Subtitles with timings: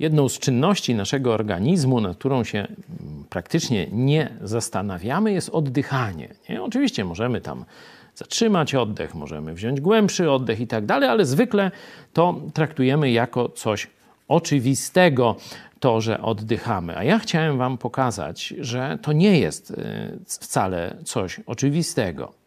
[0.00, 6.28] Jedną z czynności naszego organizmu, nad którą się mm, praktycznie nie zastanawiamy, jest oddychanie.
[6.48, 6.62] Nie?
[6.62, 7.64] Oczywiście możemy tam
[8.14, 11.70] zatrzymać oddech, możemy wziąć głębszy oddech i tak dalej, ale zwykle
[12.12, 13.86] to traktujemy jako coś
[14.28, 15.36] oczywistego,
[15.80, 16.96] to, że oddychamy.
[16.96, 19.74] A ja chciałem Wam pokazać, że to nie jest y,
[20.26, 22.39] wcale coś oczywistego.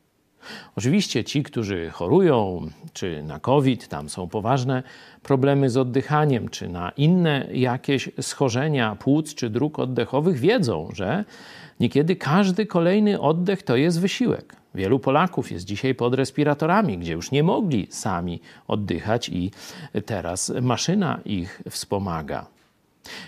[0.75, 4.83] Oczywiście ci, którzy chorują, czy na COVID, tam są poważne
[5.23, 11.25] problemy z oddychaniem, czy na inne jakieś schorzenia płuc czy dróg oddechowych, wiedzą, że
[11.79, 14.55] niekiedy każdy kolejny oddech to jest wysiłek.
[14.75, 19.51] Wielu Polaków jest dzisiaj pod respiratorami, gdzie już nie mogli sami oddychać, i
[20.05, 22.52] teraz maszyna ich wspomaga.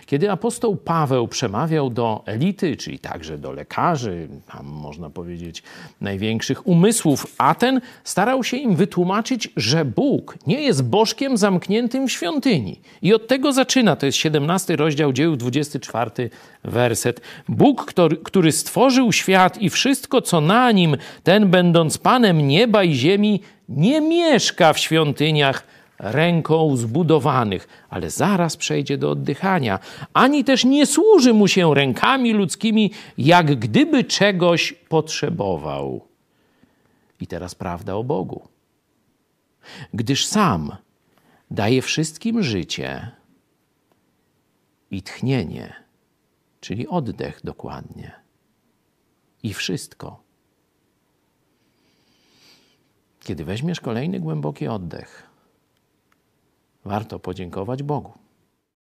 [0.05, 5.63] Kiedy apostoł Paweł przemawiał do elity, czyli także do lekarzy, tam można powiedzieć
[6.01, 12.79] największych umysłów Aten, starał się im wytłumaczyć, że Bóg nie jest bożkiem zamkniętym w świątyni.
[13.01, 16.29] I od tego zaczyna, to jest 17 rozdział dzieł, 24
[16.63, 17.21] werset.
[17.49, 23.41] Bóg, który stworzył świat i wszystko, co na nim, ten będąc Panem nieba i ziemi,
[23.69, 25.63] nie mieszka w świątyniach,
[25.99, 29.79] ręką zbudowanych, ale zaraz przejdzie do oddychania,
[30.13, 36.07] ani też nie służy mu się rękami ludzkimi, jak gdyby czegoś potrzebował.
[37.21, 38.47] I teraz prawda o Bogu.
[39.93, 40.75] Gdyż sam
[41.51, 43.11] daje wszystkim życie
[44.91, 45.73] i tchnienie,
[46.59, 48.11] czyli oddech dokładnie,
[49.43, 50.23] i wszystko.
[53.23, 55.29] Kiedy weźmiesz kolejny głęboki oddech,
[56.85, 58.24] warto podziękować Bogu.